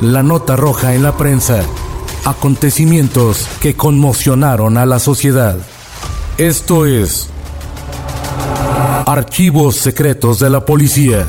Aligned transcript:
La 0.00 0.22
nota 0.22 0.56
roja 0.56 0.94
en 0.94 1.02
la 1.02 1.18
prensa. 1.18 1.62
Acontecimientos 2.24 3.46
que 3.60 3.74
conmocionaron 3.74 4.78
a 4.78 4.86
la 4.86 4.98
sociedad. 4.98 5.58
Esto 6.38 6.86
es 6.86 7.28
Archivos 9.04 9.76
Secretos 9.76 10.38
de 10.38 10.48
la 10.48 10.64
Policía. 10.64 11.26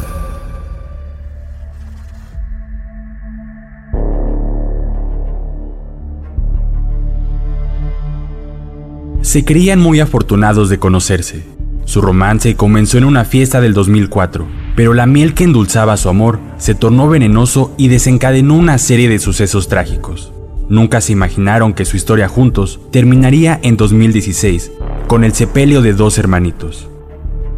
Se 9.22 9.44
creían 9.44 9.80
muy 9.80 9.99
afortunados 9.99 10.69
de 10.69 10.80
conocerse. 10.80 11.61
Su 11.92 12.02
romance 12.02 12.56
comenzó 12.56 12.97
en 12.97 13.03
una 13.03 13.25
fiesta 13.25 13.59
del 13.59 13.73
2004, 13.73 14.47
pero 14.78 14.94
la 14.94 15.06
miel 15.06 15.34
que 15.34 15.44
endulzaba 15.44 15.98
su 15.98 16.08
amor 16.08 16.39
se 16.58 16.73
tornó 16.73 17.09
venenoso 17.09 17.75
y 17.78 17.89
desencadenó 17.89 18.56
una 18.56 18.78
serie 18.78 19.09
de 19.09 19.20
sucesos 19.20 19.67
trágicos. 19.67 20.31
Nunca 20.70 21.02
se 21.02 21.11
imaginaron 21.11 21.73
que 21.73 21.83
su 21.83 21.98
historia 21.98 22.30
juntos 22.30 22.80
terminaría 22.94 23.59
en 23.61 23.75
2016, 23.75 24.72
con 25.08 25.25
el 25.25 25.33
sepelio 25.33 25.81
de 25.81 25.92
dos 25.92 26.17
hermanitos. 26.17 26.88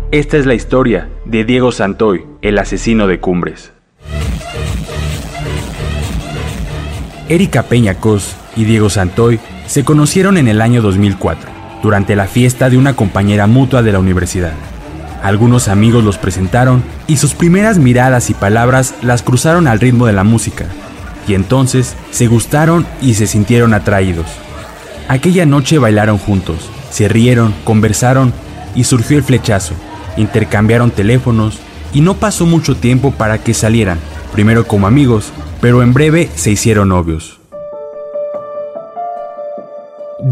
Esta 0.09 0.38
es 0.38 0.47
la 0.47 0.56
historia 0.56 1.09
de 1.25 1.45
Diego 1.45 1.72
Santoy, 1.72 2.25
el 2.42 2.58
asesino 2.58 3.06
de 3.06 3.20
Cumbres. 3.20 3.72
Erika 7.30 7.62
Peña 7.62 8.00
Cos 8.00 8.36
y 8.56 8.64
Diego 8.64 8.90
Santoy 8.90 9.40
se 9.68 9.86
conocieron 9.86 10.38
en 10.38 10.47
el 10.47 10.59
año 10.59 10.81
2004, 10.81 11.53
durante 11.84 12.16
la 12.16 12.26
fiesta 12.26 12.70
de 12.70 12.78
una 12.78 12.95
compañera 12.95 13.45
mutua 13.45 13.84
de 13.84 13.92
la 13.92 14.00
universidad. 14.00 14.53
Algunos 15.22 15.67
amigos 15.67 16.03
los 16.03 16.17
presentaron 16.17 16.84
y 17.08 17.17
sus 17.17 17.34
primeras 17.34 17.78
miradas 17.78 18.30
y 18.30 18.34
palabras 18.34 18.95
las 19.03 19.22
cruzaron 19.22 19.67
al 19.67 19.80
ritmo 19.80 20.08
de 20.08 20.14
la 20.14 20.23
música, 20.23 20.66
y 21.28 21.35
entonces 21.35 21.96
se 22.12 22.28
gustaron 22.28 22.85
y 23.02 23.13
se 23.13 23.28
sintieron 23.28 23.74
atraídos. 23.74 24.25
Aquella 25.07 25.46
noche 25.46 25.78
bailaron 25.78 26.18
juntos, 26.18 26.69
se 26.90 27.07
rieron, 27.07 27.53
conversaron 27.63 28.34
y 28.75 28.86
surgió 28.86 29.18
el 29.18 29.24
flechazo. 29.24 29.75
Intercambiaron 30.16 30.91
teléfonos 30.91 31.59
y 31.94 32.02
no 32.02 32.16
pasó 32.16 32.46
mucho 32.46 32.75
tiempo 32.75 33.12
para 33.12 33.38
que 33.38 33.53
salieran, 33.53 34.00
primero 34.31 34.68
como 34.68 34.88
amigos, 34.88 35.31
pero 35.59 35.84
en 35.84 35.94
breve 35.94 36.30
se 36.36 36.52
hicieron 36.52 36.90
novios. 36.90 37.43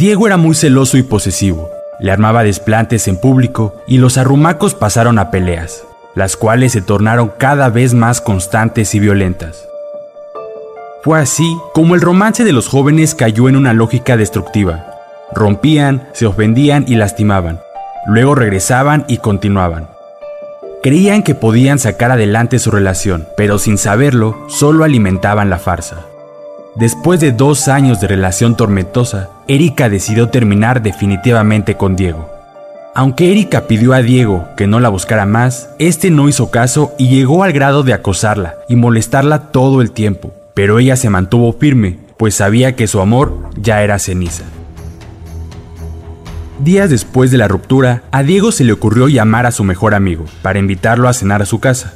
Diego 0.01 0.25
era 0.25 0.35
muy 0.35 0.55
celoso 0.55 0.97
y 0.97 1.03
posesivo. 1.03 1.69
Le 1.99 2.11
armaba 2.11 2.41
desplantes 2.41 3.07
en 3.07 3.17
público 3.17 3.75
y 3.85 3.99
los 3.99 4.17
arrumacos 4.17 4.73
pasaron 4.73 5.19
a 5.19 5.29
peleas, 5.29 5.83
las 6.15 6.37
cuales 6.37 6.71
se 6.71 6.81
tornaron 6.81 7.31
cada 7.37 7.69
vez 7.69 7.93
más 7.93 8.19
constantes 8.19 8.95
y 8.95 8.99
violentas. 8.99 9.67
Fue 11.03 11.19
así 11.19 11.55
como 11.75 11.93
el 11.93 12.01
romance 12.01 12.43
de 12.43 12.51
los 12.51 12.67
jóvenes 12.67 13.13
cayó 13.13 13.47
en 13.47 13.55
una 13.55 13.73
lógica 13.73 14.17
destructiva. 14.17 14.87
Rompían, 15.35 16.09
se 16.13 16.25
ofendían 16.25 16.83
y 16.87 16.95
lastimaban. 16.95 17.59
Luego 18.07 18.33
regresaban 18.33 19.05
y 19.07 19.17
continuaban. 19.17 19.87
Creían 20.81 21.21
que 21.21 21.35
podían 21.35 21.77
sacar 21.77 22.09
adelante 22.09 22.57
su 22.57 22.71
relación, 22.71 23.27
pero 23.37 23.59
sin 23.59 23.77
saberlo, 23.77 24.47
solo 24.49 24.83
alimentaban 24.83 25.51
la 25.51 25.59
farsa. 25.59 26.07
Después 26.73 27.19
de 27.19 27.33
dos 27.33 27.67
años 27.67 27.99
de 27.99 28.07
relación 28.07 28.55
tormentosa, 28.55 29.29
Erika 29.53 29.89
decidió 29.89 30.29
terminar 30.29 30.81
definitivamente 30.81 31.75
con 31.75 31.97
Diego. 31.97 32.29
Aunque 32.95 33.31
Erika 33.31 33.67
pidió 33.67 33.91
a 33.91 34.01
Diego 34.01 34.47
que 34.55 34.65
no 34.65 34.79
la 34.79 34.87
buscara 34.87 35.25
más, 35.25 35.69
este 35.77 36.09
no 36.09 36.29
hizo 36.29 36.51
caso 36.51 36.93
y 36.97 37.09
llegó 37.09 37.43
al 37.43 37.51
grado 37.51 37.83
de 37.83 37.91
acosarla 37.91 38.55
y 38.69 38.77
molestarla 38.77 39.51
todo 39.51 39.81
el 39.81 39.91
tiempo, 39.91 40.31
pero 40.53 40.79
ella 40.79 40.95
se 40.95 41.09
mantuvo 41.09 41.51
firme, 41.51 41.99
pues 42.15 42.35
sabía 42.35 42.77
que 42.77 42.87
su 42.87 43.01
amor 43.01 43.49
ya 43.57 43.83
era 43.83 43.99
ceniza. 43.99 44.45
Días 46.59 46.89
después 46.89 47.29
de 47.29 47.37
la 47.37 47.49
ruptura, 47.49 48.03
a 48.11 48.23
Diego 48.23 48.53
se 48.53 48.63
le 48.63 48.71
ocurrió 48.71 49.09
llamar 49.09 49.45
a 49.47 49.51
su 49.51 49.65
mejor 49.65 49.95
amigo 49.95 50.23
para 50.41 50.59
invitarlo 50.59 51.09
a 51.09 51.13
cenar 51.13 51.41
a 51.41 51.45
su 51.45 51.59
casa. 51.59 51.95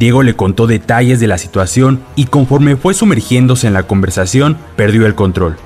Diego 0.00 0.24
le 0.24 0.34
contó 0.34 0.66
detalles 0.66 1.20
de 1.20 1.28
la 1.28 1.38
situación 1.38 2.00
y 2.16 2.24
conforme 2.24 2.74
fue 2.74 2.92
sumergiéndose 2.92 3.68
en 3.68 3.72
la 3.72 3.84
conversación, 3.84 4.58
perdió 4.74 5.06
el 5.06 5.14
control. 5.14 5.58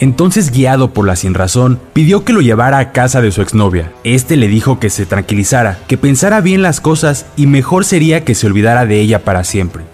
Entonces, 0.00 0.50
guiado 0.50 0.94
por 0.94 1.06
la 1.06 1.14
sinrazón, 1.14 1.78
pidió 1.92 2.24
que 2.24 2.32
lo 2.32 2.40
llevara 2.40 2.78
a 2.78 2.90
casa 2.90 3.20
de 3.20 3.30
su 3.30 3.42
exnovia. 3.42 3.92
Este 4.02 4.38
le 4.38 4.48
dijo 4.48 4.80
que 4.80 4.88
se 4.88 5.04
tranquilizara, 5.04 5.78
que 5.86 5.98
pensara 5.98 6.40
bien 6.40 6.62
las 6.62 6.80
cosas 6.80 7.26
y 7.36 7.46
mejor 7.46 7.84
sería 7.84 8.24
que 8.24 8.34
se 8.34 8.46
olvidara 8.46 8.86
de 8.86 8.98
ella 8.98 9.24
para 9.24 9.44
siempre. 9.44 9.84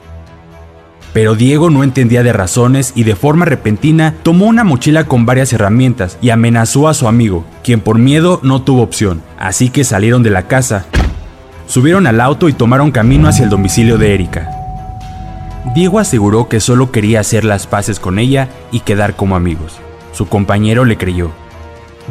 Pero 1.13 1.35
Diego 1.35 1.71
no 1.71 1.83
entendía 1.83 2.23
de 2.23 2.33
razones 2.33 2.93
y 2.95 3.03
de 3.03 3.17
forma 3.17 3.47
repentina 3.47 4.15
tomó 4.23 4.47
una 4.47 4.63
mochila 4.63 5.05
con 5.05 5.27
varias 5.27 5.53
herramientas 5.53 6.19
y 6.23 6.31
amenazó 6.31 6.89
a 6.89 6.95
su 6.95 7.09
amigo, 7.09 7.45
quien 7.65 7.81
por 7.81 7.99
miedo 7.99 8.39
no 8.45 8.63
tuvo 8.63 8.83
opción, 8.83 9.23
así 9.39 9.71
que 9.71 9.83
salieron 9.83 10.23
de 10.23 10.31
la 10.31 10.47
casa, 10.47 10.87
subieron 11.67 12.07
al 12.07 12.21
auto 12.21 12.49
y 12.49 12.53
tomaron 12.53 12.93
camino 12.93 13.29
hacia 13.29 13.45
el 13.45 13.51
domicilio 13.51 13.99
de 13.99 14.15
Erika. 14.15 14.51
Diego 15.75 15.99
aseguró 15.99 16.49
que 16.49 16.61
solo 16.61 16.93
quería 16.93 17.21
hacer 17.21 17.45
las 17.45 17.67
paces 17.67 17.99
con 17.99 18.21
ella 18.21 18.49
y 18.71 18.81
quedar 18.81 19.17
como 19.17 19.35
amigos. 19.35 19.81
Su 20.17 20.29
compañero 20.29 20.87
le 20.87 20.97
creyó. 20.97 21.31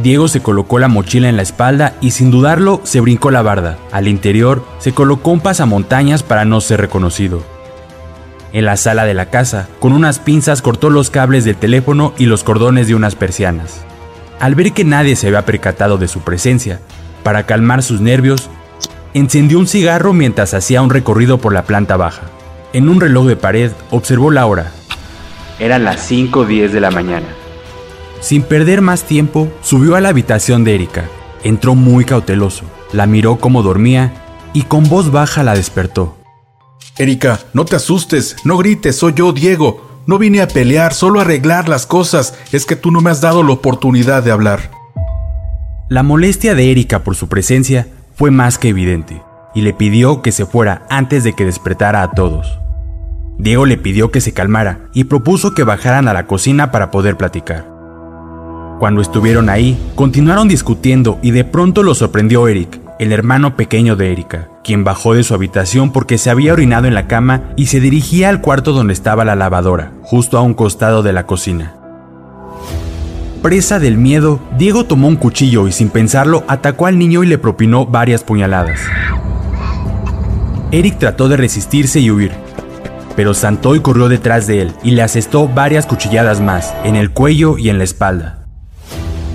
Diego 0.04 0.28
se 0.28 0.40
colocó 0.40 0.78
la 0.78 0.88
mochila 0.88 1.28
en 1.28 1.38
la 1.38 1.42
espalda 1.42 1.96
y 2.02 2.12
sin 2.12 2.30
dudarlo 2.30 2.80
se 2.84 3.00
brincó 3.00 3.32
la 3.32 3.42
barda. 3.42 3.80
Al 3.92 4.08
interior 4.08 4.64
se 4.78 4.92
colocó 4.92 5.32
un 5.32 5.40
pasamontañas 5.40 6.22
para 6.22 6.46
no 6.46 6.62
ser 6.62 6.82
reconocido. 6.82 7.42
En 8.54 8.66
la 8.66 8.78
sala 8.78 9.06
de 9.06 9.16
la 9.16 9.32
casa, 9.32 9.68
con 9.80 9.92
unas 9.92 10.20
pinzas 10.20 10.62
cortó 10.62 10.92
los 10.92 11.10
cables 11.10 11.46
del 11.46 11.56
teléfono 11.56 12.14
y 12.20 12.28
los 12.28 12.44
cordones 12.44 12.88
de 12.88 12.94
unas 12.94 13.16
persianas. 13.16 13.84
Al 14.40 14.54
ver 14.54 14.74
que 14.74 14.84
nadie 14.84 15.16
se 15.16 15.26
había 15.26 15.44
percatado 15.44 15.98
de 15.98 16.08
su 16.08 16.20
presencia, 16.20 16.82
para 17.24 17.48
calmar 17.48 17.82
sus 17.82 18.02
nervios, 18.02 18.52
encendió 19.16 19.58
un 19.58 19.66
cigarro 19.66 20.14
mientras 20.14 20.54
hacía 20.54 20.84
un 20.84 20.92
recorrido 20.92 21.40
por 21.40 21.54
la 21.54 21.64
planta 21.64 21.98
baja. 21.98 22.22
En 22.72 22.88
un 22.88 23.02
reloj 23.02 23.26
de 23.26 23.36
pared 23.36 23.72
observó 23.90 24.30
la 24.30 24.46
hora. 24.46 24.72
Eran 25.58 25.86
las 25.86 26.12
5.10 26.12 26.70
de 26.70 26.82
la 26.82 26.92
mañana. 26.92 27.26
Sin 28.26 28.42
perder 28.42 28.82
más 28.82 29.04
tiempo, 29.04 29.50
subió 29.62 29.96
a 29.96 30.02
la 30.02 30.10
habitación 30.10 30.64
de 30.64 30.74
Erika. 30.74 31.06
Entró 31.44 31.76
muy 31.76 32.06
cauteloso, 32.06 32.66
la 32.92 33.06
miró 33.06 33.36
como 33.36 33.62
dormía 33.62 34.14
y 34.52 34.64
con 34.64 34.90
voz 34.90 35.12
baja 35.12 35.44
la 35.44 35.54
despertó. 35.54 36.18
Erika, 36.98 37.40
no 37.54 37.66
te 37.66 37.76
asustes, 37.76 38.38
no 38.44 38.58
grites, 38.58 38.96
soy 38.96 39.14
yo, 39.16 39.32
Diego. 39.32 40.02
No 40.08 40.18
vine 40.18 40.42
a 40.42 40.48
pelear, 40.48 40.96
solo 40.96 41.20
a 41.20 41.22
arreglar 41.22 41.70
las 41.70 41.86
cosas. 41.86 42.34
Es 42.52 42.66
que 42.66 42.76
tú 42.76 42.90
no 42.90 43.00
me 43.00 43.12
has 43.12 43.22
dado 43.22 43.44
la 43.44 43.52
oportunidad 43.52 44.24
de 44.24 44.32
hablar. 44.32 44.72
La 45.88 46.02
molestia 46.02 46.56
de 46.56 46.72
Erika 46.72 47.04
por 47.04 47.16
su 47.16 47.30
presencia 47.30 47.86
fue 48.16 48.32
más 48.32 48.58
que 48.58 48.70
evidente, 48.70 49.22
y 49.54 49.62
le 49.62 49.72
pidió 49.76 50.24
que 50.24 50.32
se 50.32 50.48
fuera 50.48 50.88
antes 50.90 51.24
de 51.24 51.34
que 51.34 51.46
despertara 51.46 52.02
a 52.02 52.10
todos. 52.10 52.58
Diego 53.38 53.68
le 53.68 53.78
pidió 53.78 54.10
que 54.10 54.20
se 54.20 54.34
calmara 54.34 54.90
y 54.96 55.04
propuso 55.04 55.54
que 55.54 55.64
bajaran 55.64 56.08
a 56.08 56.14
la 56.14 56.26
cocina 56.26 56.72
para 56.72 56.90
poder 56.90 57.18
platicar. 57.18 57.75
Cuando 58.80 59.02
estuvieron 59.02 59.50
ahí, 59.50 59.78
continuaron 59.96 60.50
discutiendo 60.50 61.18
y 61.22 61.32
de 61.32 61.46
pronto 61.46 61.82
lo 61.82 61.96
sorprendió 61.96 62.48
Eric, 62.50 62.82
el 63.00 63.14
hermano 63.14 63.56
pequeño 63.56 63.96
de 63.96 64.12
Erika, 64.12 64.50
quien 64.66 64.84
bajó 64.84 65.14
de 65.14 65.24
su 65.24 65.34
habitación 65.34 65.94
porque 65.94 66.18
se 66.18 66.30
había 66.30 66.52
orinado 66.52 66.86
en 66.86 66.94
la 66.94 67.08
cama 67.08 67.44
y 67.56 67.68
se 67.68 67.80
dirigía 67.80 68.28
al 68.28 68.42
cuarto 68.42 68.74
donde 68.74 68.94
estaba 68.94 69.24
la 69.24 69.36
lavadora, 69.36 69.94
justo 70.02 70.38
a 70.38 70.42
un 70.42 70.54
costado 70.54 71.04
de 71.04 71.14
la 71.14 71.26
cocina. 71.26 71.74
Presa 73.42 73.80
del 73.80 73.98
miedo, 73.98 74.42
Diego 74.58 74.86
tomó 74.86 75.08
un 75.08 75.16
cuchillo 75.16 75.68
y 75.68 75.72
sin 75.72 75.90
pensarlo 75.90 76.44
atacó 76.48 76.88
al 76.88 77.00
niño 77.00 77.24
y 77.24 77.28
le 77.28 77.38
propinó 77.38 77.86
varias 77.86 78.24
puñaladas. 78.24 78.82
Eric 80.72 81.00
trató 81.00 81.30
de 81.30 81.38
resistirse 81.38 82.02
y 82.02 82.12
huir, 82.12 82.34
pero 83.16 83.34
Santoy 83.34 83.80
corrió 83.80 84.10
detrás 84.10 84.48
de 84.48 84.64
él 84.64 84.74
y 84.84 84.92
le 84.92 85.02
asestó 85.02 85.48
varias 85.48 85.86
cuchilladas 85.86 86.42
más, 86.42 86.74
en 86.84 86.98
el 86.98 87.12
cuello 87.12 87.58
y 87.58 87.70
en 87.70 87.78
la 87.78 87.86
espalda. 87.86 88.45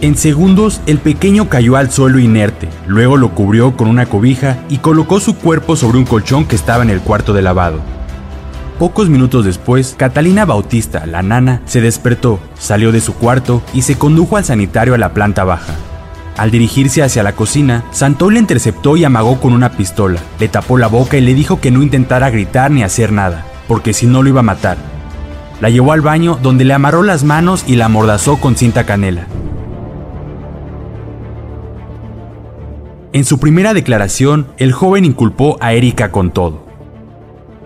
En 0.03 0.17
segundos, 0.17 0.81
el 0.87 0.99
pequeño 0.99 1.51
cayó 1.51 1.77
al 1.77 1.91
suelo 1.91 2.19
inerte, 2.19 2.71
luego 2.87 3.19
lo 3.19 3.35
cubrió 3.35 3.77
con 3.77 3.87
una 3.87 4.07
cobija 4.07 4.65
y 4.71 4.79
colocó 4.79 5.21
su 5.21 5.37
cuerpo 5.37 5.77
sobre 5.77 5.99
un 5.99 6.07
colchón 6.07 6.47
que 6.47 6.57
estaba 6.57 6.83
en 6.83 6.89
el 6.89 7.03
cuarto 7.03 7.35
de 7.35 7.43
lavado. 7.43 7.81
Pocos 8.79 9.11
minutos 9.11 9.45
después, 9.45 9.95
Catalina 9.99 10.47
Bautista, 10.47 11.05
la 11.05 11.21
nana, 11.21 11.61
se 11.67 11.83
despertó, 11.83 12.41
salió 12.59 12.93
de 12.93 13.03
su 13.03 13.13
cuarto 13.13 13.63
y 13.75 13.83
se 13.83 13.99
condujo 13.99 14.39
al 14.39 14.45
sanitario 14.47 14.95
a 14.95 14.99
la 14.99 15.13
planta 15.13 15.45
baja. 15.45 15.75
Al 16.39 16.51
dirigirse 16.51 17.03
hacia 17.03 17.23
la 17.23 17.33
cocina, 17.33 17.85
Santoy 17.91 18.33
le 18.33 18.41
interceptó 18.41 18.97
y 18.97 19.05
amagó 19.05 19.39
con 19.39 19.53
una 19.53 19.73
pistola, 19.73 20.19
le 20.39 20.49
tapó 20.49 20.79
la 20.79 20.87
boca 20.87 21.19
y 21.19 21.21
le 21.21 21.35
dijo 21.35 21.61
que 21.61 21.71
no 21.71 21.83
intentara 21.83 22.31
gritar 22.31 22.71
ni 22.71 22.83
hacer 22.83 23.13
nada, 23.13 23.45
porque 23.69 23.93
si 23.93 24.07
no 24.07 24.23
lo 24.23 24.31
iba 24.31 24.41
a 24.41 24.45
matar. 24.45 24.79
La 25.61 25.69
llevó 25.69 25.93
al 25.93 26.01
baño 26.01 26.39
donde 26.43 26.65
le 26.65 26.73
amarró 26.73 27.03
las 27.03 27.23
manos 27.23 27.65
y 27.67 27.77
la 27.77 27.85
amordazó 27.85 28.39
con 28.39 28.57
cinta 28.57 28.87
canela. 28.87 29.27
En 33.13 33.25
su 33.25 33.39
primera 33.39 33.75
declaración, 33.75 34.47
el 34.57 34.71
joven 34.71 35.05
inculpó 35.05 35.57
a 35.61 35.73
Erika 35.73 36.13
con 36.13 36.31
todo. 36.31 36.65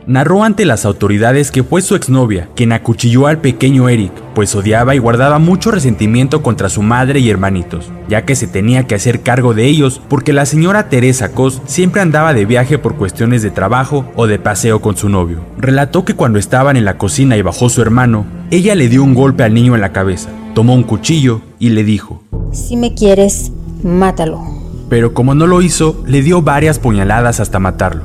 Narró 0.07 0.43
ante 0.43 0.65
las 0.65 0.87
autoridades 0.87 1.51
que 1.51 1.63
fue 1.63 1.83
su 1.83 1.95
exnovia 1.95 2.49
quien 2.57 2.73
acuchilló 2.73 3.27
al 3.27 3.39
pequeño 3.39 3.91
Eric, 3.91 4.13
pues 4.35 4.55
odiaba 4.55 4.95
y 4.95 4.99
guardaba 4.99 5.39
mucho 5.39 5.71
resentimiento 5.71 6.43
contra 6.43 6.71
su 6.71 6.81
madre 6.81 7.21
y 7.21 7.29
hermanitos, 7.29 7.91
ya 8.09 8.25
que 8.25 8.37
se 8.37 8.47
tenía 8.47 8.87
que 8.87 8.95
hacer 8.95 9.21
cargo 9.21 9.53
de 9.53 9.67
ellos 9.67 10.01
porque 10.09 10.33
la 10.33 10.47
señora 10.47 10.89
Teresa 10.89 11.33
Cos 11.33 11.61
siempre 11.67 12.01
andaba 12.01 12.33
de 12.33 12.47
viaje 12.47 12.79
por 12.79 12.97
cuestiones 12.97 13.43
de 13.43 13.51
trabajo 13.51 14.07
o 14.17 14.27
de 14.27 14.39
paseo 14.39 14.81
con 14.81 14.97
su 14.97 15.11
novio. 15.11 15.45
Relató 15.59 16.07
que 16.07 16.15
cuando 16.15 16.39
estaban 16.39 16.79
en 16.79 16.87
la 16.87 16.97
cocina 16.97 17.37
y 17.37 17.43
bajó 17.43 17.69
su 17.69 17.83
hermano, 17.83 18.25
ella 18.51 18.75
le 18.75 18.89
dio 18.89 19.03
un 19.03 19.15
golpe 19.15 19.43
al 19.43 19.53
niño 19.53 19.75
en 19.75 19.83
la 19.83 19.93
cabeza, 19.93 20.31
tomó 20.55 20.75
un 20.75 20.85
cuchillo 20.85 21.43
y 21.59 21.71
le 21.71 21.85
dijo, 21.85 22.23
Si 22.53 22.77
me 22.77 22.95
quieres, 22.95 23.53
mátalo 23.83 24.64
pero 24.89 25.15
como 25.15 25.35
no 25.35 25.47
lo 25.47 25.63
hizo, 25.63 26.03
le 26.07 26.23
dio 26.23 26.43
varias 26.43 26.79
puñaladas 26.79 27.41
hasta 27.41 27.59
matarlo. 27.59 28.05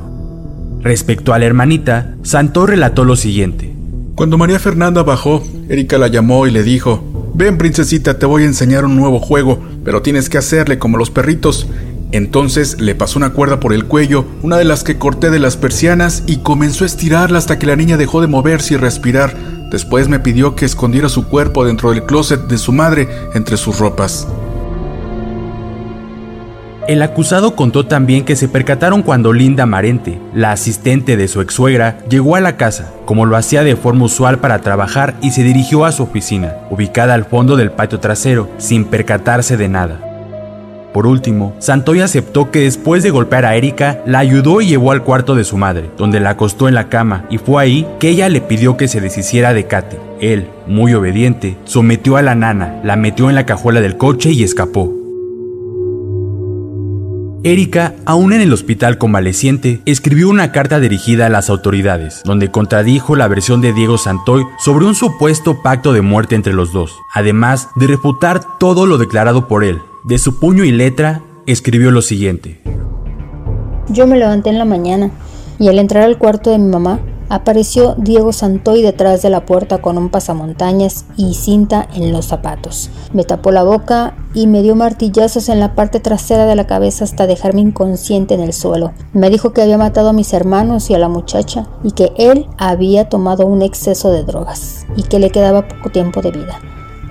Respecto 0.80 1.34
a 1.34 1.38
la 1.38 1.46
hermanita, 1.46 2.14
Santo 2.22 2.66
relató 2.66 3.04
lo 3.04 3.16
siguiente. 3.16 3.74
Cuando 4.14 4.38
María 4.38 4.58
Fernanda 4.58 5.02
bajó, 5.02 5.42
Erika 5.68 5.98
la 5.98 6.08
llamó 6.08 6.46
y 6.46 6.50
le 6.50 6.62
dijo, 6.62 7.32
Ven 7.34 7.58
princesita, 7.58 8.18
te 8.18 8.26
voy 8.26 8.42
a 8.42 8.46
enseñar 8.46 8.84
un 8.84 8.96
nuevo 8.96 9.18
juego, 9.18 9.60
pero 9.84 10.02
tienes 10.02 10.28
que 10.28 10.38
hacerle 10.38 10.78
como 10.78 10.98
los 10.98 11.10
perritos. 11.10 11.66
Entonces 12.12 12.80
le 12.80 12.94
pasó 12.94 13.18
una 13.18 13.30
cuerda 13.30 13.60
por 13.60 13.72
el 13.72 13.84
cuello, 13.84 14.24
una 14.42 14.56
de 14.56 14.64
las 14.64 14.82
que 14.82 14.98
corté 14.98 15.30
de 15.30 15.38
las 15.38 15.56
persianas, 15.56 16.24
y 16.26 16.38
comenzó 16.38 16.84
a 16.84 16.88
estirarla 16.88 17.38
hasta 17.38 17.58
que 17.58 17.66
la 17.66 17.76
niña 17.76 17.96
dejó 17.96 18.20
de 18.20 18.26
moverse 18.26 18.74
y 18.74 18.76
respirar. 18.78 19.36
Después 19.70 20.08
me 20.08 20.18
pidió 20.18 20.56
que 20.56 20.64
escondiera 20.64 21.08
su 21.08 21.28
cuerpo 21.28 21.64
dentro 21.64 21.90
del 21.90 22.04
closet 22.04 22.48
de 22.48 22.58
su 22.58 22.72
madre 22.72 23.08
entre 23.34 23.56
sus 23.56 23.78
ropas. 23.78 24.26
El 26.90 27.02
acusado 27.02 27.54
contó 27.54 27.86
también 27.86 28.24
que 28.24 28.34
se 28.34 28.48
percataron 28.48 29.04
cuando 29.04 29.32
Linda 29.32 29.64
Marente, 29.64 30.18
la 30.34 30.50
asistente 30.50 31.16
de 31.16 31.28
su 31.28 31.40
ex 31.40 31.54
suegra, 31.54 31.98
llegó 32.08 32.34
a 32.34 32.40
la 32.40 32.56
casa, 32.56 32.90
como 33.04 33.26
lo 33.26 33.36
hacía 33.36 33.62
de 33.62 33.76
forma 33.76 34.06
usual 34.06 34.40
para 34.40 34.58
trabajar 34.58 35.14
y 35.22 35.30
se 35.30 35.44
dirigió 35.44 35.84
a 35.84 35.92
su 35.92 36.02
oficina, 36.02 36.56
ubicada 36.68 37.14
al 37.14 37.26
fondo 37.26 37.54
del 37.54 37.70
patio 37.70 38.00
trasero, 38.00 38.50
sin 38.58 38.86
percatarse 38.86 39.56
de 39.56 39.68
nada. 39.68 40.00
Por 40.92 41.06
último, 41.06 41.54
Santoy 41.60 42.00
aceptó 42.00 42.50
que 42.50 42.62
después 42.62 43.04
de 43.04 43.10
golpear 43.10 43.44
a 43.44 43.54
Erika, 43.54 44.00
la 44.04 44.18
ayudó 44.18 44.60
y 44.60 44.66
llevó 44.66 44.90
al 44.90 45.04
cuarto 45.04 45.36
de 45.36 45.44
su 45.44 45.56
madre, 45.56 45.90
donde 45.96 46.18
la 46.18 46.30
acostó 46.30 46.66
en 46.66 46.74
la 46.74 46.88
cama, 46.88 47.24
y 47.30 47.38
fue 47.38 47.62
ahí 47.62 47.86
que 48.00 48.08
ella 48.08 48.28
le 48.28 48.40
pidió 48.40 48.76
que 48.76 48.88
se 48.88 49.00
deshiciera 49.00 49.54
de 49.54 49.68
Katy. 49.68 49.96
Él, 50.20 50.48
muy 50.66 50.92
obediente, 50.94 51.56
sometió 51.66 52.16
a 52.16 52.22
la 52.22 52.34
nana, 52.34 52.80
la 52.82 52.96
metió 52.96 53.28
en 53.28 53.36
la 53.36 53.46
cajuela 53.46 53.80
del 53.80 53.96
coche 53.96 54.32
y 54.32 54.42
escapó. 54.42 54.99
Erika, 57.42 57.94
aún 58.04 58.34
en 58.34 58.42
el 58.42 58.52
hospital 58.52 58.98
convaleciente, 58.98 59.80
escribió 59.86 60.28
una 60.28 60.52
carta 60.52 60.78
dirigida 60.78 61.24
a 61.24 61.30
las 61.30 61.48
autoridades, 61.48 62.20
donde 62.22 62.50
contradijo 62.50 63.16
la 63.16 63.28
versión 63.28 63.62
de 63.62 63.72
Diego 63.72 63.96
Santoy 63.96 64.44
sobre 64.58 64.84
un 64.84 64.94
supuesto 64.94 65.62
pacto 65.62 65.94
de 65.94 66.02
muerte 66.02 66.34
entre 66.34 66.52
los 66.52 66.74
dos, 66.74 66.98
además 67.14 67.70
de 67.76 67.86
refutar 67.86 68.42
todo 68.58 68.84
lo 68.84 68.98
declarado 68.98 69.48
por 69.48 69.64
él. 69.64 69.78
De 70.04 70.18
su 70.18 70.38
puño 70.38 70.64
y 70.64 70.72
letra, 70.72 71.22
escribió 71.46 71.90
lo 71.90 72.02
siguiente. 72.02 72.60
Yo 73.88 74.06
me 74.06 74.18
levanté 74.18 74.50
en 74.50 74.58
la 74.58 74.66
mañana 74.66 75.10
y 75.58 75.68
al 75.68 75.78
entrar 75.78 76.02
al 76.02 76.18
cuarto 76.18 76.50
de 76.50 76.58
mi 76.58 76.68
mamá, 76.68 77.00
apareció 77.30 77.94
Diego 77.96 78.32
Santoy 78.32 78.82
detrás 78.82 79.22
de 79.22 79.30
la 79.30 79.46
puerta 79.46 79.78
con 79.78 79.96
un 79.96 80.10
pasamontañas 80.10 81.06
y 81.16 81.34
cinta 81.34 81.88
en 81.94 82.12
los 82.12 82.26
zapatos. 82.26 82.90
Me 83.14 83.24
tapó 83.24 83.52
la 83.52 83.62
boca 83.62 84.14
y 84.34 84.48
me 84.48 84.62
dio 84.62 84.74
martillazos 84.74 85.48
en 85.48 85.60
la 85.60 85.74
parte 85.74 86.00
trasera 86.00 86.44
de 86.44 86.56
la 86.56 86.66
cabeza 86.66 87.04
hasta 87.04 87.28
dejarme 87.28 87.60
inconsciente 87.60 88.34
en 88.34 88.40
el 88.40 88.52
suelo. 88.52 88.92
Me 89.12 89.30
dijo 89.30 89.52
que 89.52 89.62
había 89.62 89.78
matado 89.78 90.10
a 90.10 90.12
mis 90.12 90.32
hermanos 90.32 90.90
y 90.90 90.94
a 90.94 90.98
la 90.98 91.08
muchacha 91.08 91.68
y 91.84 91.92
que 91.92 92.12
él 92.18 92.48
había 92.58 93.08
tomado 93.08 93.46
un 93.46 93.62
exceso 93.62 94.10
de 94.10 94.24
drogas 94.24 94.84
y 94.96 95.04
que 95.04 95.20
le 95.20 95.30
quedaba 95.30 95.68
poco 95.68 95.90
tiempo 95.90 96.22
de 96.22 96.32
vida. 96.32 96.58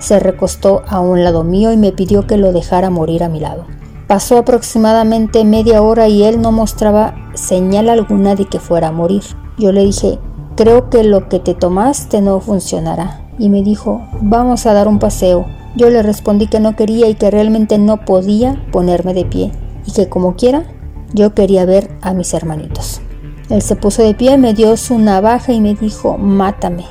Se 0.00 0.20
recostó 0.20 0.82
a 0.86 1.00
un 1.00 1.24
lado 1.24 1.44
mío 1.44 1.72
y 1.72 1.78
me 1.78 1.92
pidió 1.92 2.26
que 2.26 2.36
lo 2.36 2.52
dejara 2.52 2.90
morir 2.90 3.24
a 3.24 3.30
mi 3.30 3.40
lado. 3.40 3.64
Pasó 4.06 4.38
aproximadamente 4.38 5.44
media 5.44 5.82
hora 5.82 6.08
y 6.08 6.24
él 6.24 6.42
no 6.42 6.52
mostraba 6.52 7.14
señal 7.34 7.88
alguna 7.88 8.34
de 8.34 8.44
que 8.44 8.58
fuera 8.58 8.88
a 8.88 8.92
morir. 8.92 9.22
Yo 9.60 9.72
le 9.72 9.84
dije, 9.84 10.18
creo 10.56 10.88
que 10.88 11.04
lo 11.04 11.28
que 11.28 11.38
te 11.38 11.52
tomaste 11.52 12.22
no 12.22 12.40
funcionará. 12.40 13.20
Y 13.38 13.50
me 13.50 13.62
dijo, 13.62 14.00
vamos 14.22 14.64
a 14.64 14.72
dar 14.72 14.88
un 14.88 14.98
paseo. 14.98 15.44
Yo 15.76 15.90
le 15.90 16.02
respondí 16.02 16.46
que 16.46 16.60
no 16.60 16.76
quería 16.76 17.10
y 17.10 17.14
que 17.14 17.30
realmente 17.30 17.76
no 17.76 18.06
podía 18.06 18.60
ponerme 18.72 19.12
de 19.12 19.26
pie 19.26 19.52
y 19.86 19.92
que 19.92 20.08
como 20.08 20.34
quiera, 20.34 20.64
yo 21.12 21.34
quería 21.34 21.66
ver 21.66 21.90
a 22.00 22.14
mis 22.14 22.32
hermanitos. 22.32 23.02
Él 23.50 23.60
se 23.60 23.76
puso 23.76 24.02
de 24.02 24.14
pie, 24.14 24.38
me 24.38 24.54
dio 24.54 24.76
su 24.78 24.98
navaja 24.98 25.52
y 25.52 25.60
me 25.60 25.74
dijo, 25.74 26.16
mátame. 26.16 26.86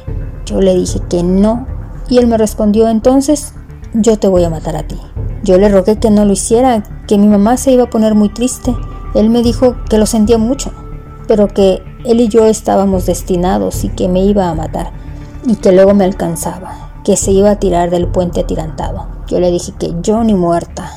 Yo 0.46 0.62
le 0.62 0.76
dije 0.76 1.00
que 1.10 1.24
no 1.24 1.66
y 2.08 2.20
él 2.20 2.28
me 2.28 2.38
respondió 2.38 2.88
entonces, 2.88 3.56
yo 3.94 4.20
te 4.20 4.28
voy 4.28 4.44
a 4.44 4.52
matar 4.52 4.76
a 4.76 4.84
ti. 4.84 4.98
Yo 5.44 5.58
le 5.58 5.70
rogué 5.70 5.98
que 5.98 6.12
no 6.12 6.24
lo 6.24 6.34
hiciera, 6.34 6.84
que 7.08 7.18
mi 7.18 7.28
mamá 7.28 7.58
se 7.58 7.72
iba 7.72 7.86
a 7.86 7.90
poner 7.90 8.14
muy 8.14 8.30
triste. 8.30 8.76
Él 9.16 9.32
me 9.32 9.42
dijo 9.42 9.76
que 9.90 9.98
lo 9.98 10.06
sentía 10.06 10.38
mucho, 10.38 10.72
pero 11.28 11.48
que 11.48 11.82
él 12.06 12.22
y 12.22 12.28
yo 12.28 12.46
estábamos 12.46 13.06
destinados 13.06 13.84
y 13.84 13.90
que 13.90 14.08
me 14.08 14.22
iba 14.24 14.50
a 14.50 14.56
matar 14.56 14.92
y 15.46 15.56
que 15.56 15.72
luego 15.72 15.94
me 15.94 16.06
alcanzaba, 16.06 16.94
que 17.04 17.18
se 17.18 17.32
iba 17.32 17.52
a 17.52 17.60
tirar 17.60 17.90
del 17.90 18.08
puente 18.08 18.42
atirantado. 18.42 19.08
Yo 19.28 19.40
le 19.40 19.52
dije 19.52 19.74
que 19.78 19.94
yo 20.02 20.24
ni 20.24 20.34
muerta, 20.34 20.92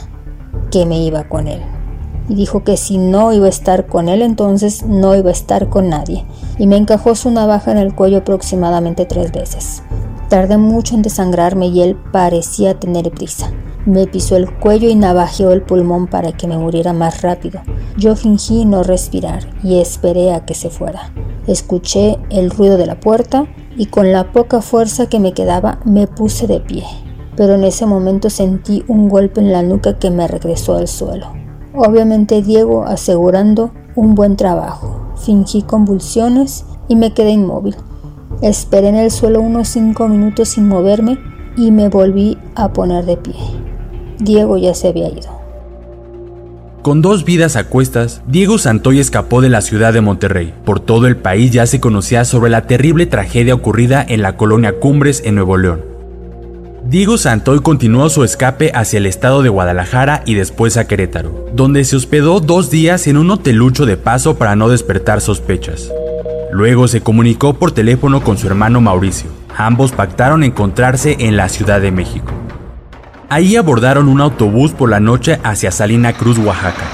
que 0.70 0.86
me 0.86 1.00
iba 1.02 1.24
con 1.28 1.48
él. 1.48 1.60
Y 2.28 2.34
dijo 2.34 2.62
que 2.62 2.76
si 2.76 2.98
no 2.98 3.32
iba 3.32 3.46
a 3.46 3.50
estar 3.50 3.86
con 3.86 4.08
él, 4.08 4.22
entonces 4.22 4.84
no 4.86 5.14
iba 5.16 5.28
a 5.30 5.32
estar 5.32 5.68
con 5.68 5.88
nadie. 5.88 6.24
Y 6.58 6.66
me 6.66 6.76
encajó 6.76 7.14
su 7.14 7.30
navaja 7.30 7.72
en 7.72 7.78
el 7.78 7.94
cuello 7.94 8.18
aproximadamente 8.18 9.04
tres 9.04 9.32
veces. 9.32 9.82
Tardé 10.28 10.56
mucho 10.56 10.94
en 10.94 11.02
desangrarme 11.02 11.66
y 11.66 11.82
él 11.82 11.96
parecía 12.12 12.78
tener 12.78 13.10
prisa. 13.10 13.50
Me 13.84 14.06
pisó 14.06 14.36
el 14.36 14.48
cuello 14.48 14.88
y 14.88 14.94
navajeó 14.94 15.50
el 15.50 15.62
pulmón 15.62 16.06
para 16.06 16.30
que 16.30 16.46
me 16.46 16.56
muriera 16.56 16.92
más 16.92 17.22
rápido. 17.22 17.60
Yo 17.96 18.14
fingí 18.14 18.64
no 18.64 18.84
respirar 18.84 19.48
y 19.64 19.80
esperé 19.80 20.32
a 20.32 20.44
que 20.44 20.54
se 20.54 20.70
fuera. 20.70 21.12
Escuché 21.48 22.18
el 22.30 22.50
ruido 22.50 22.76
de 22.76 22.86
la 22.86 23.00
puerta 23.00 23.46
y 23.76 23.86
con 23.86 24.12
la 24.12 24.32
poca 24.32 24.62
fuerza 24.62 25.06
que 25.06 25.18
me 25.18 25.32
quedaba 25.32 25.80
me 25.84 26.06
puse 26.06 26.46
de 26.46 26.60
pie. 26.60 26.84
Pero 27.36 27.54
en 27.54 27.64
ese 27.64 27.84
momento 27.86 28.30
sentí 28.30 28.84
un 28.86 29.08
golpe 29.08 29.40
en 29.40 29.50
la 29.50 29.62
nuca 29.62 29.98
que 29.98 30.10
me 30.10 30.28
regresó 30.28 30.76
al 30.76 30.86
suelo. 30.86 31.32
Obviamente 31.74 32.40
Diego 32.42 32.84
asegurando 32.84 33.72
un 33.96 34.14
buen 34.14 34.36
trabajo. 34.36 35.12
Fingí 35.16 35.62
convulsiones 35.62 36.64
y 36.86 36.94
me 36.94 37.14
quedé 37.14 37.30
inmóvil. 37.30 37.74
Esperé 38.42 38.88
en 38.88 38.96
el 38.96 39.10
suelo 39.10 39.40
unos 39.40 39.68
cinco 39.68 40.06
minutos 40.06 40.50
sin 40.50 40.68
moverme 40.68 41.18
y 41.56 41.72
me 41.72 41.88
volví 41.88 42.38
a 42.54 42.72
poner 42.72 43.04
de 43.06 43.16
pie. 43.16 43.34
Diego 44.22 44.56
ya 44.56 44.74
se 44.74 44.88
había 44.88 45.08
ido. 45.08 45.42
Con 46.82 47.00
dos 47.00 47.24
vidas 47.24 47.54
a 47.54 47.64
cuestas, 47.64 48.22
Diego 48.26 48.58
Santoy 48.58 48.98
escapó 48.98 49.40
de 49.40 49.48
la 49.48 49.60
ciudad 49.60 49.92
de 49.92 50.00
Monterrey. 50.00 50.52
Por 50.64 50.80
todo 50.80 51.06
el 51.06 51.16
país 51.16 51.52
ya 51.52 51.66
se 51.66 51.80
conocía 51.80 52.24
sobre 52.24 52.50
la 52.50 52.66
terrible 52.66 53.06
tragedia 53.06 53.54
ocurrida 53.54 54.04
en 54.06 54.20
la 54.20 54.36
colonia 54.36 54.80
Cumbres 54.80 55.22
en 55.24 55.36
Nuevo 55.36 55.56
León. 55.56 55.84
Diego 56.84 57.16
Santoy 57.18 57.60
continuó 57.60 58.08
su 58.08 58.24
escape 58.24 58.72
hacia 58.74 58.98
el 58.98 59.06
estado 59.06 59.42
de 59.42 59.48
Guadalajara 59.48 60.24
y 60.26 60.34
después 60.34 60.76
a 60.76 60.88
Querétaro, 60.88 61.46
donde 61.54 61.84
se 61.84 61.94
hospedó 61.94 62.40
dos 62.40 62.70
días 62.70 63.06
en 63.06 63.16
un 63.16 63.30
hotelucho 63.30 63.86
de 63.86 63.96
paso 63.96 64.36
para 64.36 64.56
no 64.56 64.68
despertar 64.68 65.20
sospechas. 65.20 65.88
Luego 66.50 66.88
se 66.88 67.00
comunicó 67.00 67.54
por 67.54 67.70
teléfono 67.70 68.24
con 68.24 68.36
su 68.36 68.48
hermano 68.48 68.80
Mauricio. 68.80 69.30
Ambos 69.56 69.92
pactaron 69.92 70.42
encontrarse 70.42 71.16
en 71.20 71.36
la 71.36 71.48
Ciudad 71.48 71.80
de 71.80 71.92
México. 71.92 72.32
Ahí 73.32 73.56
abordaron 73.56 74.08
un 74.08 74.20
autobús 74.20 74.72
por 74.72 74.90
la 74.90 75.00
noche 75.00 75.40
hacia 75.42 75.70
Salina 75.70 76.12
Cruz, 76.12 76.36
Oaxaca, 76.36 76.84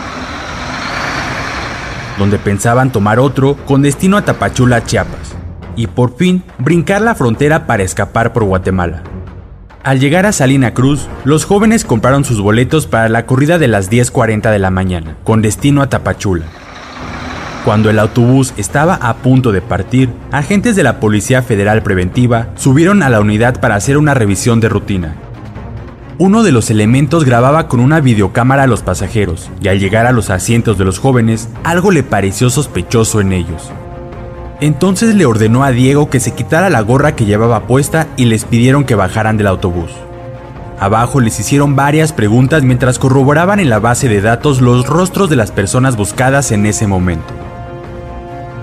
donde 2.16 2.38
pensaban 2.38 2.92
tomar 2.92 3.18
otro 3.18 3.56
con 3.66 3.82
destino 3.82 4.16
a 4.16 4.22
Tapachula, 4.22 4.84
Chiapas, 4.84 5.34
y 5.74 5.88
por 5.88 6.16
fin 6.16 6.44
brincar 6.58 7.02
la 7.02 7.16
frontera 7.16 7.66
para 7.66 7.82
escapar 7.82 8.32
por 8.32 8.44
Guatemala. 8.44 9.02
Al 9.82 9.98
llegar 9.98 10.26
a 10.26 10.32
Salina 10.32 10.74
Cruz, 10.74 11.08
los 11.24 11.44
jóvenes 11.44 11.84
compraron 11.84 12.24
sus 12.24 12.40
boletos 12.40 12.86
para 12.86 13.08
la 13.08 13.26
corrida 13.26 13.58
de 13.58 13.66
las 13.66 13.90
10.40 13.90 14.52
de 14.52 14.60
la 14.60 14.70
mañana, 14.70 15.16
con 15.24 15.42
destino 15.42 15.82
a 15.82 15.88
Tapachula. 15.88 16.46
Cuando 17.64 17.90
el 17.90 17.98
autobús 17.98 18.54
estaba 18.56 18.94
a 18.94 19.16
punto 19.16 19.50
de 19.50 19.60
partir, 19.60 20.10
agentes 20.30 20.76
de 20.76 20.84
la 20.84 21.00
Policía 21.00 21.42
Federal 21.42 21.82
Preventiva 21.82 22.50
subieron 22.54 23.02
a 23.02 23.08
la 23.08 23.20
unidad 23.20 23.60
para 23.60 23.74
hacer 23.74 23.98
una 23.98 24.14
revisión 24.14 24.60
de 24.60 24.68
rutina. 24.68 25.16
Uno 26.20 26.42
de 26.42 26.50
los 26.50 26.68
elementos 26.68 27.24
grababa 27.24 27.68
con 27.68 27.78
una 27.78 28.00
videocámara 28.00 28.64
a 28.64 28.66
los 28.66 28.82
pasajeros, 28.82 29.50
y 29.60 29.68
al 29.68 29.78
llegar 29.78 30.04
a 30.04 30.10
los 30.10 30.30
asientos 30.30 30.76
de 30.76 30.84
los 30.84 30.98
jóvenes, 30.98 31.48
algo 31.62 31.92
le 31.92 32.02
pareció 32.02 32.50
sospechoso 32.50 33.20
en 33.20 33.32
ellos. 33.32 33.70
Entonces 34.60 35.14
le 35.14 35.26
ordenó 35.26 35.62
a 35.62 35.70
Diego 35.70 36.10
que 36.10 36.18
se 36.18 36.34
quitara 36.34 36.70
la 36.70 36.80
gorra 36.80 37.14
que 37.14 37.24
llevaba 37.24 37.68
puesta 37.68 38.08
y 38.16 38.24
les 38.24 38.44
pidieron 38.44 38.82
que 38.82 38.96
bajaran 38.96 39.36
del 39.36 39.46
autobús. 39.46 39.92
Abajo 40.80 41.20
les 41.20 41.38
hicieron 41.38 41.76
varias 41.76 42.12
preguntas 42.12 42.64
mientras 42.64 42.98
corroboraban 42.98 43.60
en 43.60 43.70
la 43.70 43.78
base 43.78 44.08
de 44.08 44.20
datos 44.20 44.60
los 44.60 44.88
rostros 44.88 45.30
de 45.30 45.36
las 45.36 45.52
personas 45.52 45.96
buscadas 45.96 46.50
en 46.50 46.66
ese 46.66 46.88
momento. 46.88 47.37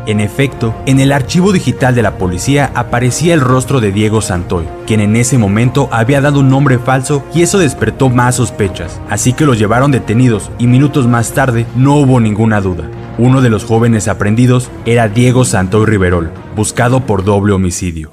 En 0.08 0.20
efecto, 0.20 0.76
en 0.86 1.00
el 1.00 1.12
archivo 1.12 1.52
digital 1.52 1.96
de 1.96 2.04
la 2.04 2.20
policía 2.20 2.72
aparecía 2.76 3.34
el 3.34 3.42
rostro 3.42 3.82
de 3.82 3.92
Diego 3.92 4.22
Santoy, 4.22 4.66
quien 4.86 5.00
en 5.00 5.16
ese 5.16 5.40
momento 5.40 5.90
había 5.92 6.22
dado 6.22 6.42
un 6.42 6.50
nombre 6.50 6.78
falso 6.78 7.24
y 7.34 7.42
eso 7.42 7.58
despertó 7.58 8.10
más 8.10 8.36
sospechas, 8.36 9.02
así 9.10 9.34
que 9.34 9.46
los 9.46 9.58
llevaron 9.58 9.90
detenidos 9.90 10.52
y 10.60 10.68
minutos 10.68 11.08
más 11.08 11.32
tarde 11.32 11.66
no 11.76 11.96
hubo 11.96 12.20
ninguna 12.20 12.62
duda. 12.62 12.84
Uno 13.18 13.42
de 13.42 13.50
los 13.50 13.66
jóvenes 13.66 14.08
aprendidos 14.08 14.70
era 14.86 15.08
Diego 15.08 15.44
Santoy 15.44 15.88
Riverol, 15.88 16.30
buscado 16.56 17.08
por 17.08 17.24
doble 17.24 17.54
homicidio. 17.54 18.12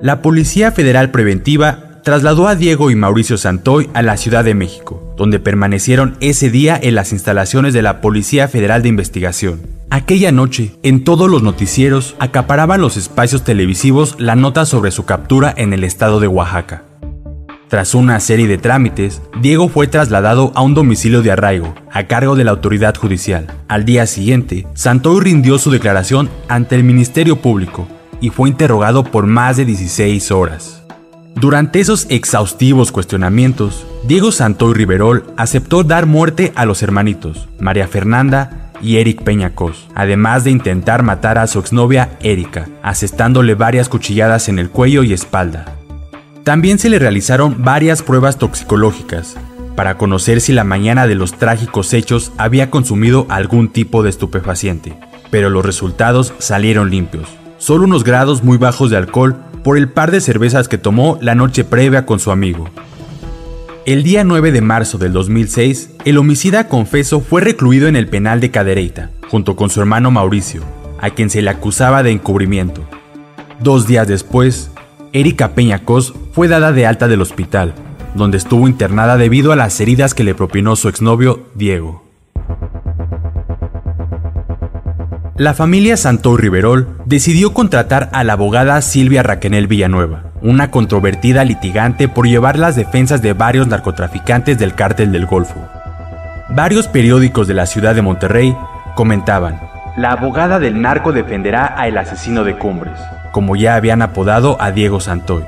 La 0.00 0.22
Policía 0.22 0.72
Federal 0.72 1.10
Preventiva 1.10 1.85
trasladó 2.06 2.46
a 2.46 2.54
Diego 2.54 2.92
y 2.92 2.94
Mauricio 2.94 3.36
Santoy 3.36 3.90
a 3.92 4.00
la 4.00 4.16
Ciudad 4.16 4.44
de 4.44 4.54
México, 4.54 5.12
donde 5.16 5.40
permanecieron 5.40 6.16
ese 6.20 6.50
día 6.50 6.78
en 6.80 6.94
las 6.94 7.10
instalaciones 7.10 7.74
de 7.74 7.82
la 7.82 8.00
Policía 8.00 8.46
Federal 8.46 8.80
de 8.80 8.88
Investigación. 8.88 9.60
Aquella 9.90 10.30
noche, 10.30 10.70
en 10.84 11.02
todos 11.02 11.28
los 11.28 11.42
noticieros, 11.42 12.14
acaparaban 12.20 12.80
los 12.80 12.96
espacios 12.96 13.42
televisivos 13.42 14.14
la 14.20 14.36
nota 14.36 14.66
sobre 14.66 14.92
su 14.92 15.04
captura 15.04 15.52
en 15.56 15.72
el 15.72 15.82
estado 15.82 16.20
de 16.20 16.28
Oaxaca. 16.28 16.84
Tras 17.66 17.92
una 17.92 18.20
serie 18.20 18.46
de 18.46 18.58
trámites, 18.58 19.20
Diego 19.42 19.68
fue 19.68 19.88
trasladado 19.88 20.52
a 20.54 20.62
un 20.62 20.74
domicilio 20.74 21.22
de 21.22 21.32
arraigo, 21.32 21.74
a 21.90 22.04
cargo 22.04 22.36
de 22.36 22.44
la 22.44 22.52
autoridad 22.52 22.94
judicial. 22.94 23.48
Al 23.66 23.84
día 23.84 24.06
siguiente, 24.06 24.64
Santoy 24.74 25.18
rindió 25.18 25.58
su 25.58 25.72
declaración 25.72 26.30
ante 26.46 26.76
el 26.76 26.84
Ministerio 26.84 27.34
Público 27.34 27.88
y 28.20 28.30
fue 28.30 28.48
interrogado 28.48 29.02
por 29.02 29.26
más 29.26 29.56
de 29.56 29.64
16 29.64 30.30
horas. 30.30 30.85
Durante 31.38 31.80
esos 31.80 32.06
exhaustivos 32.08 32.92
cuestionamientos, 32.92 33.86
Diego 34.04 34.32
Santoy 34.32 34.72
Riverol 34.72 35.22
aceptó 35.36 35.84
dar 35.84 36.06
muerte 36.06 36.50
a 36.56 36.64
los 36.64 36.82
hermanitos, 36.82 37.46
María 37.60 37.88
Fernanda 37.88 38.72
y 38.80 38.96
Eric 38.96 39.22
Peñacos, 39.22 39.86
además 39.94 40.44
de 40.44 40.50
intentar 40.50 41.02
matar 41.02 41.36
a 41.36 41.46
su 41.46 41.58
exnovia 41.58 42.16
Erika, 42.20 42.70
asestándole 42.82 43.54
varias 43.54 43.90
cuchilladas 43.90 44.48
en 44.48 44.58
el 44.58 44.70
cuello 44.70 45.02
y 45.02 45.12
espalda. 45.12 45.76
También 46.42 46.78
se 46.78 46.88
le 46.88 46.98
realizaron 46.98 47.62
varias 47.62 48.00
pruebas 48.00 48.38
toxicológicas 48.38 49.36
para 49.76 49.98
conocer 49.98 50.40
si 50.40 50.54
la 50.54 50.64
mañana 50.64 51.06
de 51.06 51.16
los 51.16 51.34
trágicos 51.34 51.92
hechos 51.92 52.32
había 52.38 52.70
consumido 52.70 53.26
algún 53.28 53.68
tipo 53.68 54.02
de 54.02 54.08
estupefaciente, 54.08 54.94
pero 55.30 55.50
los 55.50 55.66
resultados 55.66 56.32
salieron 56.38 56.88
limpios, 56.88 57.28
solo 57.58 57.84
unos 57.84 58.04
grados 58.04 58.42
muy 58.42 58.56
bajos 58.56 58.88
de 58.88 58.96
alcohol 58.96 59.36
por 59.66 59.76
el 59.76 59.88
par 59.88 60.12
de 60.12 60.20
cervezas 60.20 60.68
que 60.68 60.78
tomó 60.78 61.18
la 61.20 61.34
noche 61.34 61.64
previa 61.64 62.06
con 62.06 62.20
su 62.20 62.30
amigo. 62.30 62.68
El 63.84 64.04
día 64.04 64.22
9 64.22 64.52
de 64.52 64.60
marzo 64.60 64.96
del 64.96 65.12
2006, 65.12 65.90
el 66.04 66.18
homicida 66.18 66.68
confeso 66.68 67.18
fue 67.18 67.40
recluido 67.40 67.88
en 67.88 67.96
el 67.96 68.06
penal 68.06 68.38
de 68.38 68.52
Cadereyta, 68.52 69.10
junto 69.28 69.56
con 69.56 69.68
su 69.68 69.80
hermano 69.80 70.12
Mauricio, 70.12 70.62
a 71.00 71.10
quien 71.10 71.30
se 71.30 71.42
le 71.42 71.50
acusaba 71.50 72.04
de 72.04 72.12
encubrimiento. 72.12 72.84
Dos 73.58 73.88
días 73.88 74.06
después, 74.06 74.70
Erika 75.12 75.56
Peñacos 75.56 76.14
fue 76.30 76.46
dada 76.46 76.70
de 76.70 76.86
alta 76.86 77.08
del 77.08 77.22
hospital, 77.22 77.74
donde 78.14 78.36
estuvo 78.36 78.68
internada 78.68 79.16
debido 79.16 79.50
a 79.50 79.56
las 79.56 79.80
heridas 79.80 80.14
que 80.14 80.22
le 80.22 80.36
propinó 80.36 80.76
su 80.76 80.88
exnovio 80.88 81.44
Diego. 81.56 82.05
La 85.38 85.52
familia 85.52 85.98
Santoy 85.98 86.38
Riverol 86.38 86.88
decidió 87.04 87.52
contratar 87.52 88.08
a 88.12 88.24
la 88.24 88.32
abogada 88.32 88.80
Silvia 88.80 89.22
Raquenel 89.22 89.66
Villanueva, 89.66 90.32
una 90.40 90.70
controvertida 90.70 91.44
litigante 91.44 92.08
por 92.08 92.26
llevar 92.26 92.58
las 92.58 92.74
defensas 92.74 93.20
de 93.20 93.34
varios 93.34 93.66
narcotraficantes 93.66 94.58
del 94.58 94.74
cártel 94.74 95.12
del 95.12 95.26
Golfo. 95.26 95.60
Varios 96.48 96.88
periódicos 96.88 97.46
de 97.48 97.52
la 97.52 97.66
ciudad 97.66 97.94
de 97.94 98.00
Monterrey 98.00 98.56
comentaban, 98.94 99.60
la 99.98 100.12
abogada 100.12 100.58
del 100.58 100.80
narco 100.80 101.12
defenderá 101.12 101.66
al 101.66 101.98
asesino 101.98 102.42
de 102.42 102.56
Cumbres, 102.56 102.98
como 103.30 103.56
ya 103.56 103.74
habían 103.74 104.00
apodado 104.00 104.56
a 104.58 104.70
Diego 104.70 105.00
Santoy. 105.00 105.44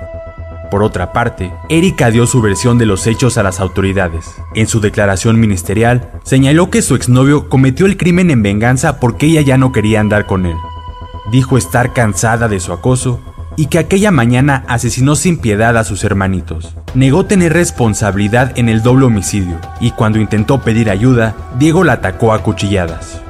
Por 0.71 0.83
otra 0.83 1.13
parte, 1.13 1.53
Erika 1.69 2.11
dio 2.11 2.27
su 2.27 2.43
versión 2.43 2.77
de 2.77 2.87
los 2.87 3.07
hechos 3.07 3.39
a 3.39 3.43
las 3.43 3.59
autoridades. 3.61 4.27
En 4.55 4.67
su 4.67 4.81
declaración 4.81 5.41
ministerial, 5.41 6.13
señaló 6.25 6.71
que 6.71 6.83
su 6.83 6.95
exnovio 6.95 7.49
cometió 7.49 7.87
el 7.87 7.97
crimen 7.97 8.31
en 8.31 8.43
venganza 8.43 9.01
porque 9.01 9.27
ella 9.27 9.41
ya 9.41 9.57
no 9.57 9.73
quería 9.73 10.01
andar 10.01 10.27
con 10.27 10.45
él. 10.45 10.57
Dijo 11.31 11.57
estar 11.57 11.93
cansada 11.93 12.49
de 12.49 12.61
su 12.61 12.73
acoso 12.73 13.21
y 13.57 13.67
que 13.67 13.79
aquella 13.79 14.11
mañana 14.11 14.65
asesinó 14.69 15.17
sin 15.17 15.39
piedad 15.39 15.77
a 15.77 15.85
sus 15.85 16.05
hermanitos. 16.05 16.75
Negó 16.95 17.27
tener 17.27 17.53
responsabilidad 17.55 18.53
en 18.57 18.69
el 18.69 18.83
doble 18.83 19.07
homicidio 19.07 19.59
y 19.81 19.91
cuando 19.93 20.21
intentó 20.21 20.61
pedir 20.61 20.91
ayuda, 20.91 21.35
Diego 21.59 21.83
la 21.83 21.95
atacó 21.95 22.33
a 22.33 22.43
cuchilladas. 22.43 23.21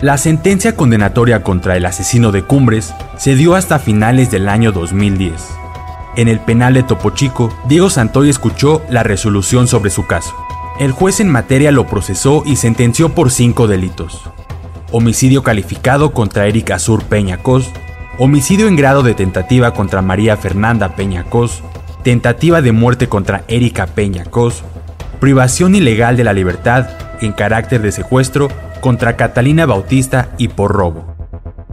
La 0.00 0.16
sentencia 0.16 0.76
condenatoria 0.76 1.42
contra 1.42 1.76
el 1.76 1.84
asesino 1.84 2.32
de 2.32 2.42
Cumbres 2.42 2.94
se 3.18 3.34
dio 3.34 3.54
hasta 3.54 3.78
finales 3.78 4.30
del 4.30 4.48
año 4.48 4.72
2010. 4.72 5.59
En 6.16 6.26
el 6.26 6.40
penal 6.40 6.74
de 6.74 6.82
Topo 6.82 7.10
Chico, 7.10 7.52
Diego 7.68 7.88
Santoy 7.88 8.28
escuchó 8.30 8.82
la 8.90 9.04
resolución 9.04 9.68
sobre 9.68 9.90
su 9.90 10.06
caso. 10.06 10.34
El 10.80 10.90
juez 10.90 11.20
en 11.20 11.28
materia 11.28 11.70
lo 11.70 11.86
procesó 11.86 12.42
y 12.44 12.56
sentenció 12.56 13.10
por 13.10 13.30
cinco 13.30 13.68
delitos. 13.68 14.22
Homicidio 14.90 15.44
calificado 15.44 16.10
contra 16.12 16.46
Erika 16.46 16.76
Azur 16.76 17.04
Peña 17.04 17.38
Cos, 17.38 17.70
homicidio 18.18 18.66
en 18.66 18.74
grado 18.74 19.04
de 19.04 19.14
tentativa 19.14 19.72
contra 19.72 20.02
María 20.02 20.36
Fernanda 20.36 20.96
Peña 20.96 21.24
Cos, 21.24 21.62
tentativa 22.02 22.60
de 22.60 22.72
muerte 22.72 23.08
contra 23.08 23.44
Erika 23.46 23.86
Peña 23.86 24.24
Cos, 24.24 24.64
privación 25.20 25.76
ilegal 25.76 26.16
de 26.16 26.24
la 26.24 26.32
libertad 26.32 26.88
en 27.20 27.32
carácter 27.32 27.82
de 27.82 27.92
secuestro 27.92 28.48
contra 28.80 29.16
Catalina 29.16 29.64
Bautista 29.64 30.30
y 30.38 30.48
por 30.48 30.72
robo. 30.72 31.09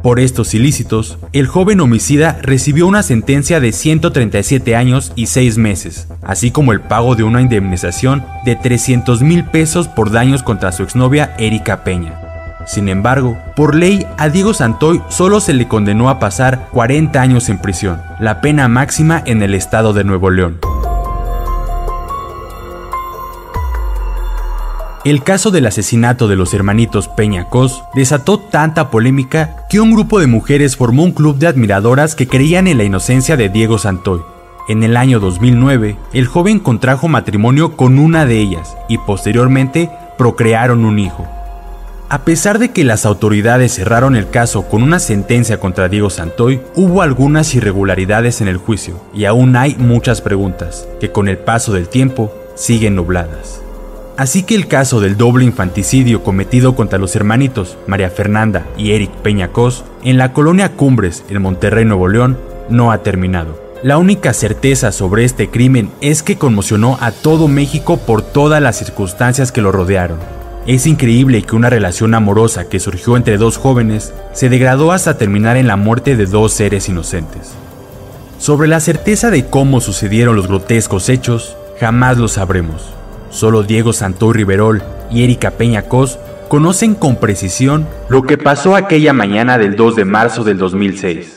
Por 0.04 0.20
estos 0.20 0.54
ilícitos, 0.54 1.18
el 1.34 1.48
joven 1.48 1.82
homicida 1.82 2.38
recibió 2.42 2.88
una 2.88 3.04
sentencia 3.04 3.60
de 3.60 3.72
137 3.72 4.76
años 4.76 5.12
y 5.16 5.26
6 5.26 5.58
meses, 5.58 6.08
así 6.22 6.52
como 6.52 6.72
el 6.72 6.82
pago 6.82 7.16
de 7.16 7.24
una 7.24 7.42
indemnización 7.42 8.24
de 8.46 8.56
300 8.56 9.22
mil 9.22 9.44
pesos 9.44 9.88
por 9.88 10.12
daños 10.12 10.44
contra 10.44 10.72
su 10.72 10.84
exnovia 10.84 11.36
Erika 11.40 11.84
Peña. 11.84 12.22
Sin 12.68 12.90
embargo, 12.90 13.38
por 13.56 13.76
ley 13.76 14.06
a 14.18 14.30
Diego 14.30 14.54
Santoy 14.54 15.02
solo 15.10 15.40
se 15.40 15.54
le 15.54 15.68
condenó 15.68 16.10
a 16.10 16.20
pasar 16.20 16.68
40 16.72 17.20
años 17.20 17.50
en 17.50 17.60
prisión, 17.60 18.02
la 18.20 18.42
pena 18.42 18.68
máxima 18.68 19.24
en 19.26 19.42
el 19.42 19.56
estado 19.56 19.94
de 19.94 20.04
Nuevo 20.04 20.30
León. 20.30 20.60
El 25.08 25.24
caso 25.24 25.52
del 25.52 25.66
asesinato 25.66 26.28
de 26.28 26.36
los 26.36 26.54
hermanitos 26.54 27.08
Peña 27.08 27.46
Cos 27.46 27.82
desató 27.96 28.40
tanta 28.40 28.90
polémica 28.90 29.66
que 29.70 29.80
un 29.80 29.94
grupo 29.94 30.20
de 30.20 30.28
mujeres 30.28 30.76
formó 30.76 31.04
un 31.04 31.14
club 31.14 31.38
de 31.38 31.48
admiradoras 31.48 32.14
que 32.14 32.28
creían 32.28 32.68
en 32.68 32.78
la 32.78 32.84
inocencia 32.84 33.38
de 33.38 33.48
Diego 33.48 33.78
Santoy. 33.78 34.20
En 34.68 34.84
el 34.84 34.98
año 34.98 35.22
2009, 35.22 35.96
el 36.12 36.28
joven 36.28 36.60
contrajo 36.60 37.08
matrimonio 37.08 37.78
con 37.78 38.00
una 38.00 38.26
de 38.26 38.38
ellas 38.42 38.76
y 38.90 38.98
posteriormente 38.98 39.90
procrearon 40.18 40.84
un 40.84 41.00
hijo. 41.00 41.26
A 42.10 42.26
pesar 42.26 42.60
de 42.60 42.72
que 42.72 42.84
las 42.84 43.06
autoridades 43.06 43.76
cerraron 43.76 44.18
el 44.18 44.30
caso 44.30 44.68
con 44.68 44.84
una 44.84 45.00
sentencia 45.00 45.58
contra 45.62 45.88
Diego 45.88 46.10
Santoy, 46.10 46.60
hubo 46.76 47.02
algunas 47.02 47.56
irregularidades 47.56 48.42
en 48.42 48.50
el 48.50 48.58
juicio 48.58 49.00
y 49.14 49.24
aún 49.24 49.56
hay 49.56 49.76
muchas 49.76 50.20
preguntas 50.20 50.86
que 51.00 51.14
con 51.14 51.30
el 51.30 51.38
paso 51.38 51.72
del 51.72 51.88
tiempo 51.88 52.34
siguen 52.56 52.96
nubladas. 52.96 53.62
Así 54.18 54.42
que 54.42 54.56
el 54.56 54.68
caso 54.68 55.00
del 55.00 55.16
doble 55.16 55.46
infanticidio 55.46 56.24
cometido 56.24 56.76
contra 56.76 56.98
los 56.98 57.16
hermanitos 57.16 57.78
María 57.86 58.10
Fernanda 58.10 58.66
y 58.76 58.94
Eric 58.94 59.12
Peñacos 59.12 59.86
en 60.04 60.18
la 60.18 60.34
colonia 60.34 60.72
Cumbres 60.72 61.24
en 61.30 61.40
Monterrey, 61.44 61.86
Nuevo 61.86 62.08
León, 62.08 62.40
no 62.68 62.92
ha 62.92 63.04
terminado. 63.04 63.62
La 63.84 64.00
única 64.00 64.34
certeza 64.34 64.92
sobre 64.92 65.24
este 65.24 65.52
crimen 65.52 65.92
es 66.02 66.24
que 66.24 66.36
conmocionó 66.36 66.98
a 67.00 67.12
todo 67.12 67.48
México 67.48 67.98
por 67.98 68.24
todas 68.24 68.60
las 68.60 68.80
circunstancias 68.80 69.52
que 69.52 69.62
lo 69.62 69.72
rodearon. 69.72 70.18
Es 70.66 70.88
increíble 70.88 71.44
que 71.44 71.56
una 71.56 71.70
relación 71.70 72.16
amorosa 72.16 72.68
que 72.68 72.80
surgió 72.80 73.18
entre 73.18 73.38
dos 73.38 73.58
jóvenes 73.58 74.16
se 74.34 74.50
degradó 74.50 74.94
hasta 74.94 75.20
terminar 75.20 75.58
en 75.58 75.68
la 75.68 75.76
muerte 75.76 76.16
de 76.16 76.26
dos 76.26 76.54
seres 76.54 76.90
inocentes. 76.90 77.52
Sobre 78.40 78.68
la 78.68 78.80
certeza 78.80 79.30
de 79.30 79.46
cómo 79.46 79.80
sucedieron 79.80 80.36
los 80.36 80.48
grotescos 80.48 81.08
hechos, 81.08 81.56
jamás 81.80 82.18
lo 82.18 82.28
sabremos. 82.28 82.97
Solo 83.30 83.64
Diego 83.64 83.94
Santoy 83.94 84.34
Riverol 84.34 84.84
y 85.12 85.24
Erika 85.24 85.52
Peña 85.52 85.84
Cos 85.84 86.20
conocen 86.48 86.96
con 86.96 87.18
precisión 87.18 87.88
lo 88.10 88.24
que 88.24 88.38
pasó 88.38 88.76
aquella 88.76 89.14
mañana 89.14 89.58
del 89.58 89.76
2 89.76 89.96
de 89.96 90.06
marzo 90.06 90.44
del 90.44 90.58
2006. 90.58 91.37